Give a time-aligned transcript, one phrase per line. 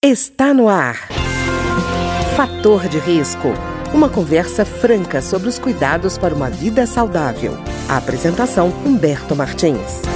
[0.00, 0.94] Está no ar.
[2.36, 3.48] Fator de risco.
[3.92, 7.54] Uma conversa franca sobre os cuidados para uma vida saudável.
[7.90, 10.06] A apresentação Humberto Martins.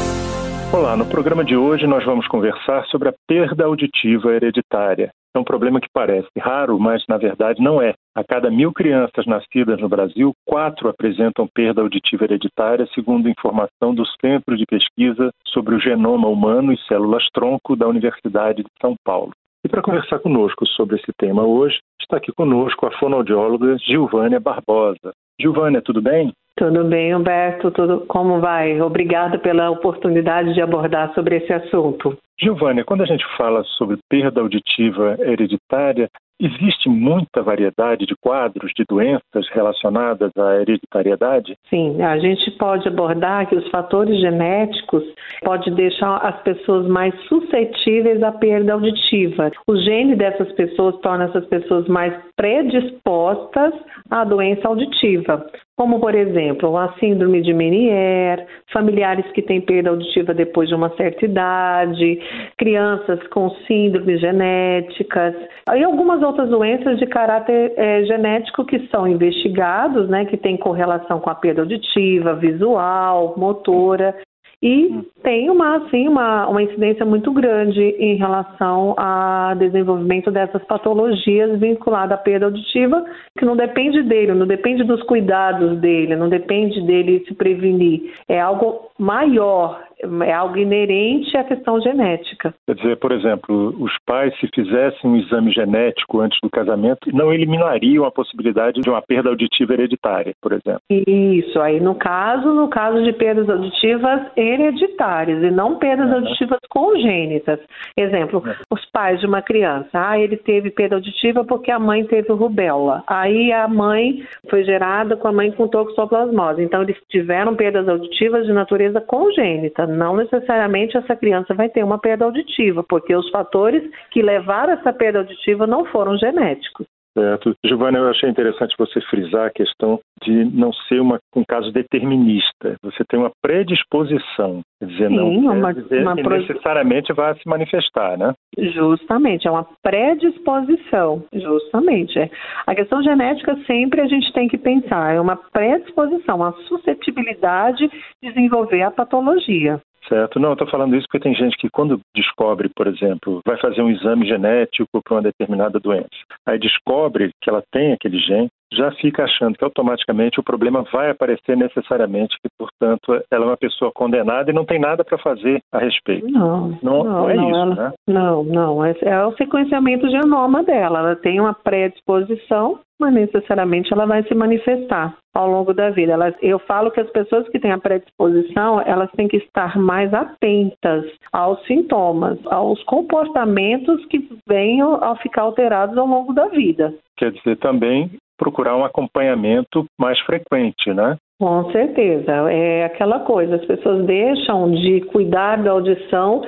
[0.72, 5.10] Olá, no programa de hoje nós vamos conversar sobre a perda auditiva hereditária.
[5.34, 7.94] É um problema que parece raro, mas na verdade não é.
[8.14, 14.06] A cada mil crianças nascidas no Brasil, quatro apresentam perda auditiva hereditária, segundo informação do
[14.20, 19.32] Centro de Pesquisa sobre o Genoma Humano e Células-Tronco da Universidade de São Paulo.
[19.64, 25.12] E para conversar conosco sobre esse tema hoje, está aqui conosco a fonoaudióloga Gilvânia Barbosa.
[25.40, 26.32] Gilvânia, tudo bem?
[26.56, 27.70] Tudo bem, Humberto?
[27.70, 28.80] Tudo como vai?
[28.80, 32.18] Obrigada pela oportunidade de abordar sobre esse assunto.
[32.42, 36.08] Gilvânia, quando a gente fala sobre perda auditiva hereditária,
[36.42, 41.54] Existe muita variedade de quadros de doenças relacionadas à hereditariedade?
[41.70, 45.04] Sim, a gente pode abordar que os fatores genéticos
[45.44, 49.52] podem deixar as pessoas mais suscetíveis à perda auditiva.
[49.68, 53.72] O gene dessas pessoas torna essas pessoas mais predispostas
[54.10, 55.46] à doença auditiva
[55.82, 60.94] como por exemplo a síndrome de Meniere, familiares que têm perda auditiva depois de uma
[60.96, 62.20] certa idade,
[62.56, 65.34] crianças com síndromes genéticas
[65.74, 71.20] e algumas outras doenças de caráter é, genético que são investigados, né, que tem correlação
[71.20, 74.14] com a perda auditiva, visual, motora
[74.62, 81.58] e tem uma, assim, uma, uma incidência muito grande em relação ao desenvolvimento dessas patologias
[81.58, 83.04] vinculadas à perda auditiva,
[83.36, 88.12] que não depende dele, não depende dos cuidados dele, não depende dele se prevenir.
[88.28, 89.82] É algo maior,
[90.24, 92.54] é algo inerente à questão genética.
[92.66, 97.32] Quer dizer, por exemplo, os pais, se fizessem um exame genético antes do casamento, não
[97.32, 100.80] eliminariam a possibilidade de uma perda auditiva hereditária, por exemplo.
[100.90, 106.16] Isso, aí no caso, no caso de perdas auditivas hereditárias e não perdas uhum.
[106.16, 107.60] auditivas congênitas.
[107.96, 108.52] Exemplo, uhum.
[108.70, 113.02] os pais de uma criança, ah, ele teve perda auditiva porque a mãe teve rubéola.
[113.06, 116.62] Aí a mãe foi gerada com a mãe com toxoplasmose.
[116.62, 121.98] Então eles tiveram perdas auditivas de natureza congênita não necessariamente essa criança vai ter uma
[121.98, 126.86] perda auditiva, porque os fatores que levaram essa perda auditiva não foram genéticos.
[127.16, 127.54] Certo.
[127.64, 132.76] Giovanna, eu achei interessante você frisar a questão de não ser uma, um caso determinista.
[132.82, 137.46] Você tem uma predisposição, quer dizer, Sim, não uma, dizer uma que necessariamente vai se
[137.46, 138.32] manifestar, né?
[138.56, 142.18] Justamente, é uma predisposição, justamente.
[142.18, 142.30] É.
[142.66, 147.88] A questão genética sempre a gente tem que pensar, é uma predisposição, uma suscetibilidade
[148.22, 149.80] de desenvolver a patologia.
[150.08, 150.40] Certo.
[150.40, 153.82] Não, eu estou falando isso porque tem gente que, quando descobre, por exemplo, vai fazer
[153.82, 156.08] um exame genético para uma determinada doença,
[156.46, 161.10] aí descobre que ela tem aquele gene, já fica achando que automaticamente o problema vai
[161.10, 165.60] aparecer necessariamente, e, portanto, ela é uma pessoa condenada e não tem nada para fazer
[165.72, 166.28] a respeito.
[166.28, 167.92] Não, não, não, não é não, isso, ela, né?
[168.08, 168.84] Não, não.
[168.84, 171.00] É, é o sequenciamento genoma dela.
[171.00, 176.12] Ela tem uma predisposição mas necessariamente ela vai se manifestar ao longo da vida.
[176.12, 180.14] Elas, eu falo que as pessoas que têm a predisposição, elas têm que estar mais
[180.14, 186.94] atentas aos sintomas, aos comportamentos que venham a ficar alterados ao longo da vida.
[187.16, 188.08] Quer dizer, também
[188.42, 191.16] procurar um acompanhamento mais frequente, né?
[191.38, 192.50] Com certeza.
[192.50, 196.42] É aquela coisa, as pessoas deixam de cuidar da audição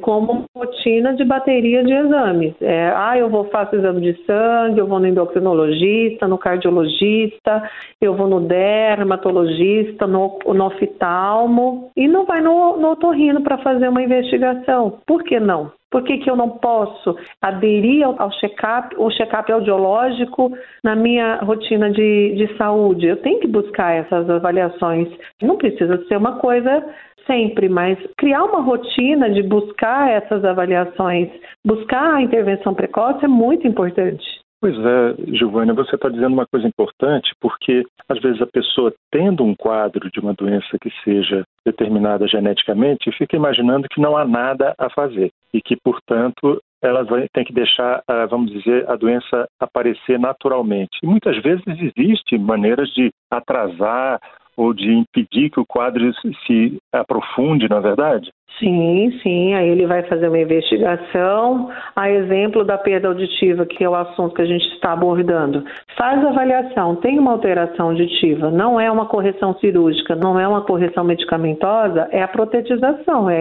[0.00, 2.54] como rotina de bateria de exames.
[2.60, 7.68] É, ah, eu vou fazer exame de sangue, eu vou no endocrinologista, no cardiologista,
[8.00, 13.88] eu vou no dermatologista, no, no oftalmo e não vai no, no otorrino para fazer
[13.88, 15.00] uma investigação.
[15.04, 15.72] Por que não?
[15.90, 20.52] Por que, que eu não posso aderir ao, check-up, o check-up audiológico
[20.84, 23.06] na minha rotina de, de saúde?
[23.06, 25.08] Eu tenho que buscar essas avaliações.
[25.42, 26.84] Não precisa ser uma coisa
[27.26, 31.28] sempre, mas criar uma rotina de buscar essas avaliações,
[31.64, 34.39] buscar a intervenção precoce é muito importante.
[34.60, 39.42] Pois é, Giovânia, você está dizendo uma coisa importante, porque às vezes a pessoa tendo
[39.42, 44.74] um quadro de uma doença que seja determinada geneticamente, fica imaginando que não há nada
[44.78, 49.48] a fazer e que, portanto, ela vai, tem que deixar, ah, vamos dizer, a doença
[49.58, 50.98] aparecer naturalmente.
[51.02, 54.20] E muitas vezes existem maneiras de atrasar
[54.56, 56.12] ou de impedir que o quadro
[56.46, 58.30] se aprofunde, na é verdade?
[58.58, 59.54] Sim, sim.
[59.54, 61.70] Aí ele vai fazer uma investigação.
[61.96, 65.64] A exemplo da perda auditiva, que é o assunto que a gente está abordando.
[65.96, 66.96] Faz avaliação.
[66.96, 68.50] Tem uma alteração auditiva.
[68.50, 73.40] Não é uma correção cirúrgica, não é uma correção medicamentosa, é a protetização, é,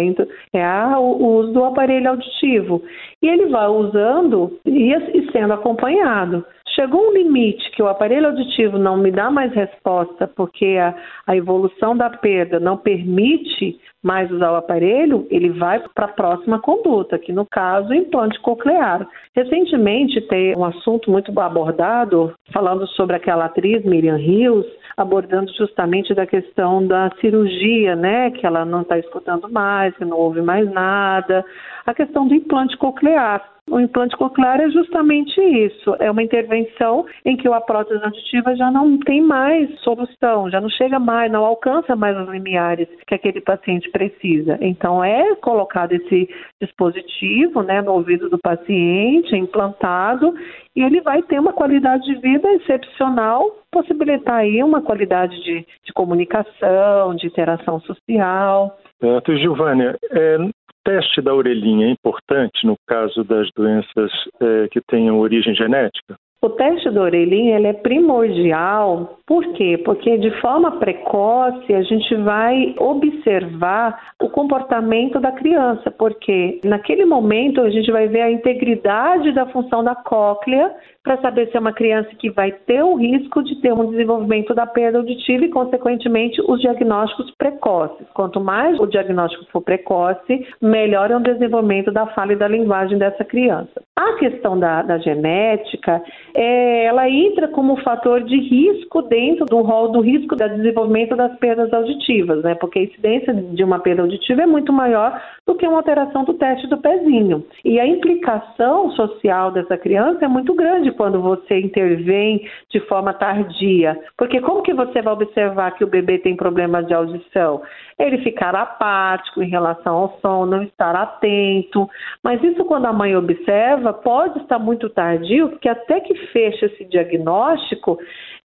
[0.54, 2.82] é a, o uso do aparelho auditivo.
[3.22, 6.46] E ele vai usando e, e sendo acompanhado.
[6.76, 10.96] chegou um limite que o aparelho auditivo não me dá mais resposta porque a,
[11.28, 16.60] a evolução da perda não permite mais usar o aparelho, ele vai para a próxima
[16.60, 19.07] conduta, que no caso, implante coclear.
[19.36, 24.66] Recentemente tem um assunto muito abordado, falando sobre aquela atriz Miriam Rios,
[24.96, 30.18] abordando justamente da questão da cirurgia, né, que ela não está escutando mais, que não
[30.18, 31.44] ouve mais nada,
[31.86, 33.59] a questão do implante coclear.
[33.71, 38.71] O implante coclear é justamente isso, é uma intervenção em que a prótese auditiva já
[38.71, 43.42] não tem mais solução, já não chega mais, não alcança mais os limiares que aquele
[43.42, 44.57] paciente precisa.
[44.60, 46.27] Então é colocado esse
[46.62, 50.33] dispositivo, né, no ouvido do paciente, implantado,
[50.75, 55.94] e ele vai ter uma qualidade de vida excepcional, possibilitar aí uma qualidade de, de
[55.94, 58.77] comunicação, de interação social.
[59.00, 60.38] Certo, Giovânia, é,
[60.84, 64.12] teste da orelhinha é importante no caso das doenças
[64.42, 66.16] é, que tenham origem genética?
[66.41, 69.77] O teste da orelhinha ele é primordial, por quê?
[69.83, 77.59] Porque de forma precoce a gente vai observar o comportamento da criança, porque naquele momento
[77.62, 81.74] a gente vai ver a integridade da função da cóclea para saber se é uma
[81.74, 86.41] criança que vai ter o risco de ter um desenvolvimento da perda auditiva e, consequentemente,
[86.47, 88.07] os diagnósticos precoces.
[88.13, 92.97] Quanto mais o diagnóstico for precoce, melhor é o desenvolvimento da fala e da linguagem
[92.97, 93.81] dessa criança.
[94.00, 96.01] A questão da, da genética,
[96.34, 101.38] é, ela entra como fator de risco dentro do rol do risco do desenvolvimento das
[101.38, 102.56] perdas auditivas, né?
[102.56, 106.34] Porque a incidência de uma perda auditiva é muito maior do que uma alteração do
[106.36, 107.44] teste do pezinho.
[107.66, 114.00] E a implicação social dessa criança é muito grande quando você intervém de forma tardia.
[114.18, 117.62] Porque como que você vai observar que o bebê tem problemas de audição?
[117.98, 121.90] Ele ficar apático em relação ao som, não estar atento.
[122.24, 126.86] Mas isso quando a mãe observa pode estar muito tardio, porque até que fecha esse
[126.86, 127.97] diagnóstico,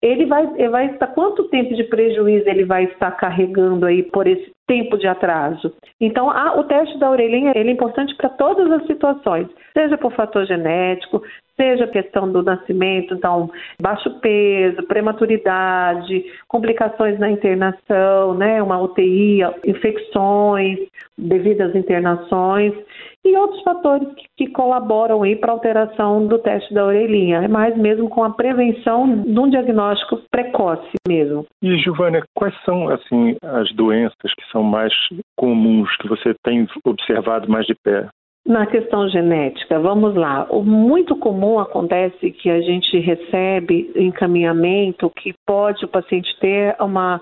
[0.01, 4.27] ele vai, ele vai estar quanto tempo de prejuízo ele vai estar carregando aí por
[4.27, 5.73] esse tempo de atraso.
[5.99, 10.13] Então, a, o teste da orelhinha ele é importante para todas as situações, seja por
[10.13, 11.21] fator genético,
[11.55, 13.49] seja questão do nascimento, então
[13.81, 20.79] baixo peso, prematuridade, complicações na internação, né, uma UTI, infecções
[21.17, 22.73] devido às internações
[23.25, 27.43] e outros fatores que, que colaboram aí para a alteração do teste da orelhinha.
[27.43, 31.45] É mais mesmo com a prevenção de um diagnóstico precoce mesmo.
[31.61, 34.93] E Giovânia, quais são assim as doenças que são mais
[35.37, 38.09] comuns que você tem observado mais de perto?
[38.45, 40.45] Na questão genética, vamos lá.
[40.49, 47.21] O muito comum acontece que a gente recebe encaminhamento que pode o paciente ter uma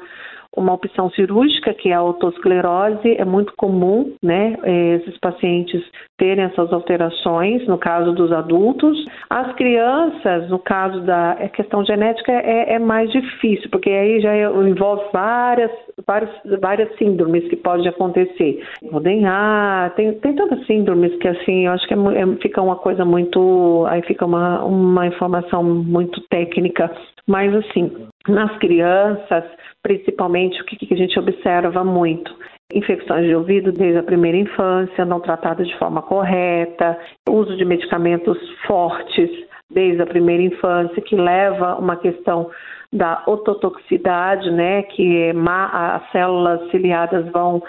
[0.55, 5.81] uma opção cirúrgica, que é a autosclerose, é muito comum, né, é, esses pacientes
[6.17, 8.97] terem essas alterações, no caso dos adultos.
[9.29, 14.35] As crianças, no caso da é, questão genética, é, é mais difícil, porque aí já
[14.37, 15.71] envolve várias,
[16.11, 18.61] várias, várias síndromes que podem acontecer.
[18.91, 23.05] Rodenhar, tem, tem tantas síndromes que, assim, eu acho que é, é, fica uma coisa
[23.05, 26.91] muito, aí fica uma, uma informação muito técnica,
[27.27, 27.91] mas, assim,
[28.27, 29.45] nas crianças,
[29.81, 32.35] principalmente, o que, que a gente observa muito?
[32.73, 36.97] Infecções de ouvido desde a primeira infância, não tratadas de forma correta,
[37.29, 38.37] uso de medicamentos
[38.67, 39.29] fortes
[39.73, 42.49] desde a primeira infância, que leva uma questão
[42.93, 47.63] da ototoxicidade, né, que as células ciliadas vão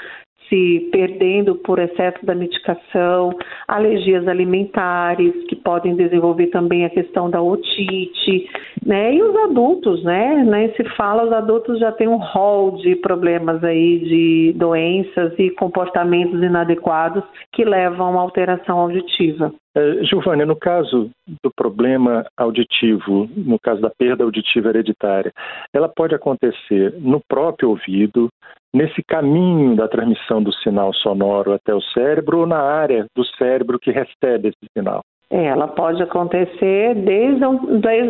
[0.49, 3.33] se perdendo por excesso da medicação,
[3.67, 8.51] alergias alimentares, que podem desenvolver também a questão da otite,
[8.85, 9.15] né?
[9.15, 10.45] E os adultos, né?
[10.45, 15.49] Nem se fala, os adultos já têm um rol de problemas aí, de doenças e
[15.51, 19.55] comportamentos inadequados que levam à alteração auditiva.
[20.03, 21.11] Giovanni, no caso
[21.43, 25.33] do problema auditivo, no caso da perda auditiva hereditária,
[25.73, 28.29] ela pode acontecer no próprio ouvido,
[28.75, 33.79] nesse caminho da transmissão do sinal sonoro até o cérebro ou na área do cérebro
[33.79, 35.01] que recebe esse sinal?
[35.31, 37.43] É, ela pode acontecer desde,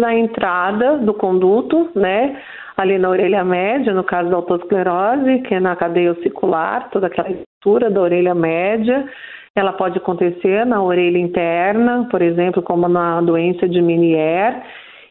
[0.04, 2.42] a entrada do conduto, né?
[2.76, 7.30] Ali na orelha média, no caso da autosclerose, que é na cadeia ossicular, toda aquela
[7.30, 9.08] estrutura da orelha média.
[9.54, 14.62] Ela pode acontecer na orelha interna, por exemplo, como na doença de Meniere,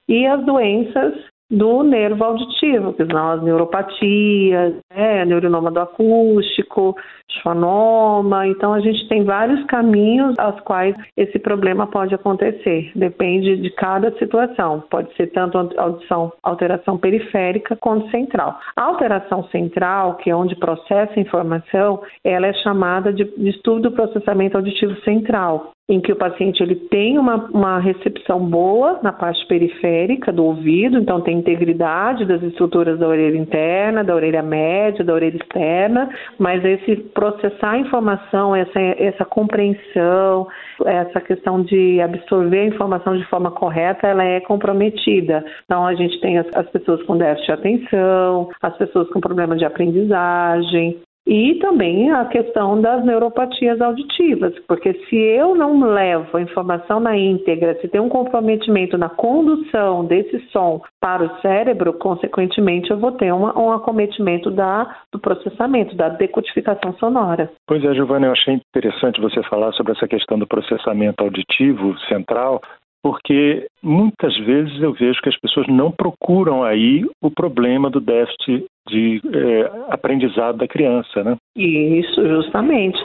[0.07, 6.96] e as doenças do nervo auditivo, que são as neuropatias, né, neurinoma do acústico,
[7.41, 8.48] schwannoma.
[8.48, 12.91] Então, a gente tem vários caminhos aos quais esse problema pode acontecer.
[12.96, 14.84] Depende de cada situação.
[14.89, 18.58] Pode ser tanto audição, alteração periférica quanto central.
[18.75, 23.91] A alteração central, que é onde processa a informação, ela é chamada de, estudo do
[23.91, 25.72] processamento auditivo central.
[25.89, 30.97] Em que o paciente ele tem uma, uma recepção boa na parte periférica do ouvido,
[30.97, 36.09] então tem integridade das estruturas da orelha interna, da orelha média, da orelha externa,
[36.39, 40.47] mas esse processar a informação, essa, essa compreensão,
[40.85, 45.43] essa questão de absorver a informação de forma correta, ela é comprometida.
[45.65, 49.57] Então a gente tem as, as pessoas com déficit de atenção, as pessoas com problema
[49.57, 56.41] de aprendizagem, e também a questão das neuropatias auditivas, porque se eu não levo a
[56.41, 62.89] informação na íntegra, se tem um comprometimento na condução desse som para o cérebro, consequentemente
[62.89, 67.51] eu vou ter uma, um acometimento da, do processamento, da decodificação sonora.
[67.67, 72.61] Pois é, Giovanna, eu achei interessante você falar sobre essa questão do processamento auditivo central,
[73.03, 78.65] porque muitas vezes eu vejo que as pessoas não procuram aí o problema do déficit
[78.88, 81.38] de é, aprendizado da criança, né?
[81.55, 83.00] Isso, justamente.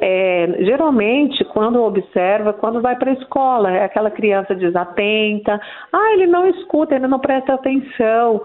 [0.00, 5.60] É, geralmente, quando observa, quando vai para a escola, é aquela criança desatenta,
[5.92, 8.42] ah, ele não escuta, ele não presta atenção.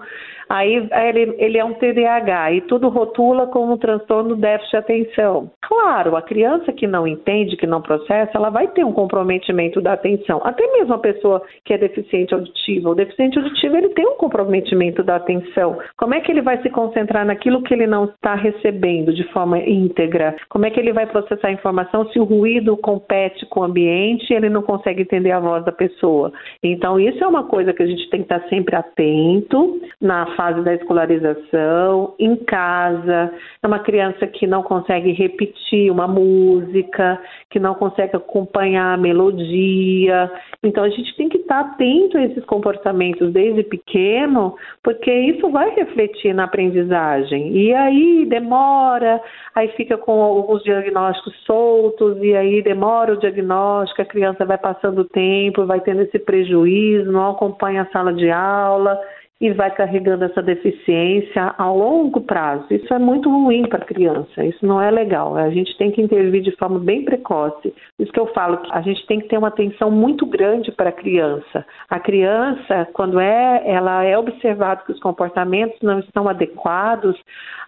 [0.48, 5.50] Aí ele, ele é um TDAH e tudo rotula como um transtorno déficit de atenção.
[5.60, 9.94] Claro, a criança que não entende, que não processa, ela vai ter um comprometimento da
[9.94, 10.40] atenção.
[10.44, 12.90] Até mesmo a pessoa que é deficiente auditiva.
[12.90, 15.78] O deficiente auditivo ele tem um comprometimento da atenção.
[15.96, 19.58] Como é que ele vai se concentrar naquilo que ele não está recebendo de forma
[19.58, 20.36] íntegra?
[20.48, 24.30] Como é que ele vai processar a informação se o ruído compete com o ambiente
[24.30, 26.32] e ele não consegue entender a voz da pessoa?
[26.62, 30.62] Então, isso é uma coisa que a gente tem que estar sempre atento na fase
[30.62, 37.74] da escolarização, em casa, é uma criança que não consegue repetir uma música, que não
[37.74, 40.30] consegue acompanhar a melodia.
[40.62, 45.70] Então a gente tem que estar atento a esses comportamentos desde pequeno, porque isso vai
[45.70, 47.56] refletir na aprendizagem.
[47.56, 49.20] E aí demora,
[49.54, 55.00] aí fica com alguns diagnósticos soltos, e aí demora o diagnóstico, a criança vai passando
[55.00, 58.98] o tempo, vai tendo esse prejuízo, não acompanha a sala de aula
[59.40, 62.66] e vai carregando essa deficiência a longo prazo.
[62.70, 65.36] Isso é muito ruim para a criança, isso não é legal.
[65.36, 67.74] A gente tem que intervir de forma bem precoce.
[67.98, 70.88] Isso que eu falo, que a gente tem que ter uma atenção muito grande para
[70.88, 71.66] a criança.
[71.90, 77.16] A criança, quando é, ela é observado que os comportamentos não estão adequados,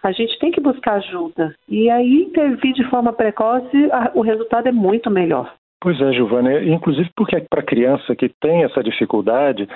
[0.01, 1.53] a gente tem que buscar ajuda.
[1.67, 3.77] E aí intervir de forma precoce,
[4.15, 5.53] o resultado é muito melhor.
[5.81, 9.67] Pois é, Giovana, inclusive porque para a criança que tem essa dificuldade,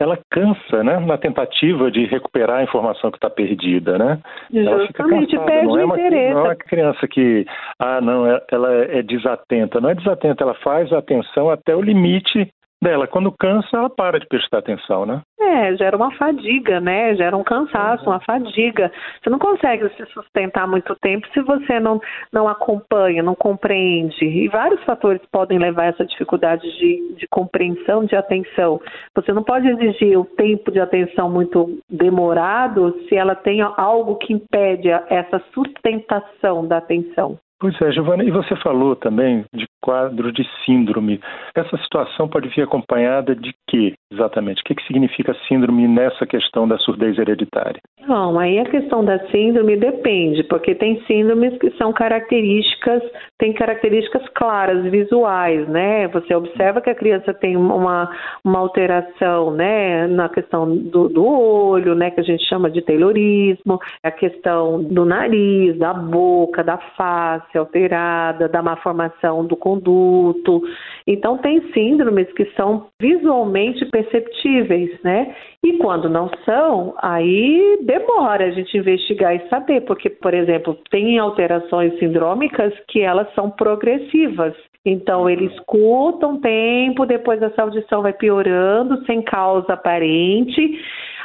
[0.00, 4.20] ela cansa, né, na tentativa de recuperar a informação que está perdida, né?
[4.52, 5.44] Justamente, ela fica cansada.
[5.44, 6.34] Perde não é uma, interesse.
[6.34, 7.46] não é uma criança que,
[7.78, 9.80] ah, não, ela é desatenta.
[9.80, 12.48] Não é desatenta, ela faz a atenção até o limite
[12.82, 13.06] dela.
[13.06, 15.22] Quando cansa, ela para de prestar atenção, né?
[15.40, 17.14] É, gera uma fadiga, né?
[17.16, 18.12] Gera um cansaço, uhum.
[18.12, 18.92] uma fadiga.
[19.22, 22.00] Você não consegue se sustentar muito tempo se você não,
[22.32, 24.24] não acompanha, não compreende.
[24.24, 28.80] E vários fatores podem levar a essa dificuldade de, de compreensão, de atenção.
[29.14, 34.32] Você não pode exigir o tempo de atenção muito demorado se ela tem algo que
[34.32, 37.38] impede essa sustentação da atenção.
[37.60, 41.20] Pois é, Giovana, e você falou também de quadro de síndrome.
[41.54, 44.60] Essa situação pode vir acompanhada de quê, exatamente?
[44.60, 47.80] O que, que significa síndrome nessa questão da surdez hereditária?
[48.06, 53.02] Bom, aí a questão da síndrome depende, porque tem síndromes que são características,
[53.38, 56.06] tem características claras, visuais, né?
[56.08, 58.10] Você observa que a criança tem uma,
[58.44, 63.78] uma alteração, né, na questão do, do olho, né, que a gente chama de taylorismo,
[64.02, 70.62] a questão do nariz, da boca, da face, face alterada, da malformação do conduto.
[71.06, 75.34] Então, tem síndromes que são visualmente perceptíveis, né?
[75.64, 81.18] E quando não são, aí demora a gente investigar e saber, porque, por exemplo, tem
[81.18, 84.54] alterações sindrômicas que elas são progressivas.
[84.84, 90.80] Então, ele escuta um tempo, depois essa audição vai piorando, sem causa aparente.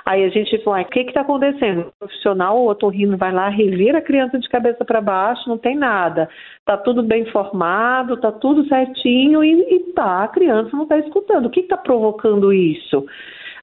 [0.05, 1.87] Aí a gente fala, o que está acontecendo?
[1.87, 5.77] O profissional, o otorrino vai lá, revira a criança de cabeça para baixo, não tem
[5.77, 6.29] nada.
[6.59, 11.45] Está tudo bem formado, está tudo certinho e, e tá, a criança não está escutando.
[11.45, 13.05] O que está provocando isso?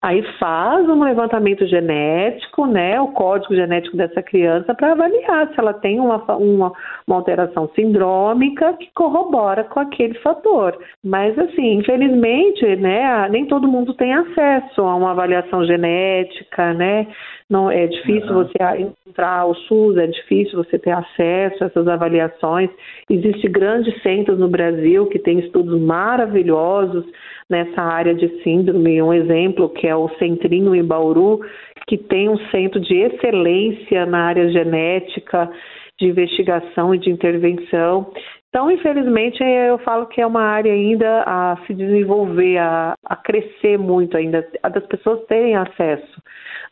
[0.02, 5.74] Aí faz um levantamento genético, né, o código genético dessa criança para avaliar se ela
[5.74, 6.72] tem uma, uma,
[7.06, 10.78] uma, alteração sindrômica que corrobora com aquele fator.
[11.04, 17.06] Mas assim, infelizmente, né, nem todo mundo tem acesso a uma avaliação genética, né?
[17.50, 18.44] Não é difícil uhum.
[18.44, 22.70] você entrar ao SUS, é difícil você ter acesso a essas avaliações.
[23.10, 27.04] Existem grandes centros no Brasil que têm estudos maravilhosos
[27.50, 29.02] nessa área de síndrome.
[29.02, 31.40] Um exemplo que é o Centrinho em Bauru,
[31.86, 35.50] que tem um centro de excelência na área genética,
[35.98, 38.10] de investigação e de intervenção.
[38.48, 43.78] Então, infelizmente, eu falo que é uma área ainda a se desenvolver, a, a crescer
[43.78, 46.20] muito ainda, a das pessoas terem acesso.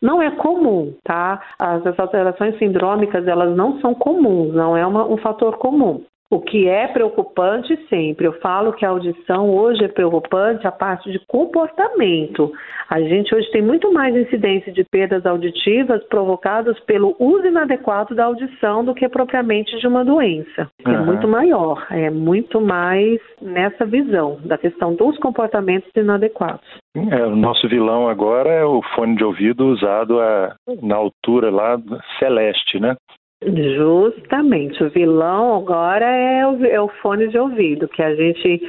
[0.03, 1.41] Não é comum, tá?
[1.61, 6.05] As, as alterações sindrômicas, elas não são comuns, não é uma, um fator comum.
[6.31, 11.11] O que é preocupante sempre, eu falo que a audição hoje é preocupante a parte
[11.11, 12.53] de comportamento.
[12.91, 18.27] A gente hoje tem muito mais incidência de perdas auditivas provocadas pelo uso inadequado da
[18.27, 20.71] audição do que propriamente de uma doença.
[20.87, 20.93] Uhum.
[20.93, 26.69] É muito maior, é muito mais nessa visão da questão dos comportamentos inadequados.
[26.95, 31.81] É, o nosso vilão agora é o fone de ouvido usado a, na altura lá
[32.19, 32.97] celeste, né?
[33.41, 38.61] Justamente, o vilão agora é o, é o, fone de ouvido, que a gente,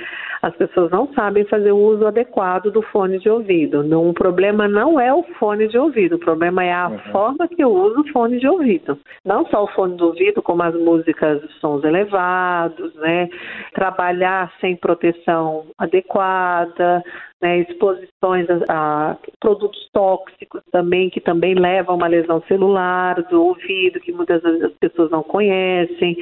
[0.44, 3.82] as pessoas não sabem fazer o uso adequado do fone de ouvido.
[3.82, 7.00] Não, o problema não é o fone de ouvido, o problema é a uhum.
[7.12, 9.00] forma que eu uso o fone de ouvido.
[9.26, 13.28] Não só o fone de ouvido, como as músicas de sons elevados, né?
[13.74, 17.04] Trabalhar sem proteção adequada,
[17.42, 23.44] né, exposições a, a, produtos tóxicos também, que também levam a uma lesão celular do
[23.44, 26.18] ouvido, que muitas vezes as pessoas não conhecem,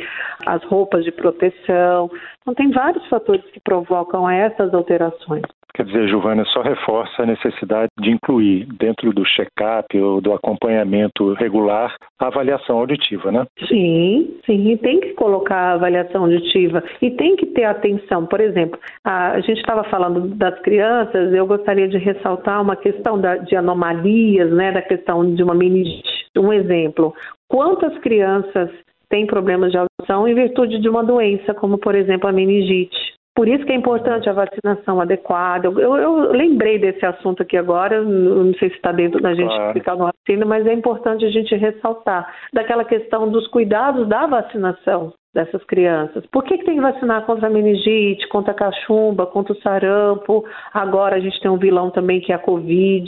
[0.45, 2.09] as roupas de proteção.
[2.41, 5.43] Então, tem vários fatores que provocam essas alterações.
[5.77, 11.33] Quer dizer, Giovana, só reforça a necessidade de incluir dentro do check-up ou do acompanhamento
[11.33, 13.45] regular a avaliação auditiva, né?
[13.67, 18.25] Sim, sim, tem que colocar a avaliação auditiva e tem que ter atenção.
[18.25, 23.37] Por exemplo, a, gente estava falando das crianças, eu gostaria de ressaltar uma questão da,
[23.37, 26.25] de anomalias, né, da questão de uma meningite.
[26.35, 27.13] Um exemplo,
[27.47, 28.71] quantas crianças
[29.09, 33.15] têm problemas de audição em virtude de uma doença, como por exemplo a meningite?
[33.37, 35.67] Por isso que é importante a vacinação adequada.
[35.67, 39.67] Eu, eu lembrei desse assunto aqui agora, não sei se está dentro da gente claro.
[39.67, 45.13] explicar no vacina, mas é importante a gente ressaltar daquela questão dos cuidados da vacinação
[45.35, 46.25] dessas crianças.
[46.31, 50.43] Por que, que tem que vacinar contra a meningite, contra a cachumba, contra o sarampo?
[50.73, 53.07] Agora a gente tem um vilão também que é a Covid,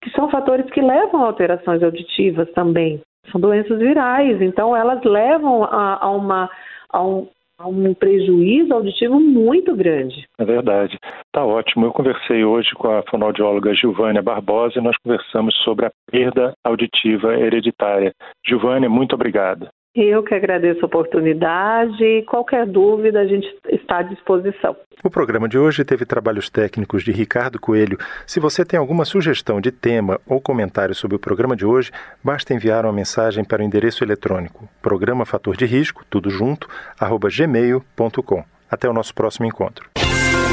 [0.00, 3.00] que são fatores que levam a alterações auditivas também.
[3.32, 6.48] São doenças virais, então elas levam a, a uma
[6.92, 7.26] a um,
[7.64, 10.26] um prejuízo auditivo muito grande.
[10.38, 10.98] É verdade.
[11.32, 11.86] Tá ótimo.
[11.86, 17.34] Eu conversei hoje com a fonoaudióloga Gilvânia Barbosa e nós conversamos sobre a perda auditiva
[17.38, 18.12] hereditária.
[18.46, 19.68] Gilvânia, muito obrigado.
[19.96, 22.22] Eu que agradeço a oportunidade.
[22.28, 24.76] Qualquer dúvida, a gente está à disposição.
[25.02, 27.96] O programa de hoje teve trabalhos técnicos de Ricardo Coelho.
[28.26, 31.90] Se você tem alguma sugestão de tema ou comentário sobre o programa de hoje,
[32.22, 36.68] basta enviar uma mensagem para o endereço eletrônico programa fator de risco, tudo junto,
[37.00, 38.44] arroba gmail.com.
[38.70, 39.88] Até o nosso próximo encontro.